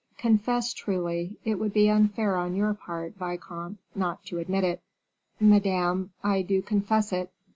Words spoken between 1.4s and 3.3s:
it would be unfair on your part,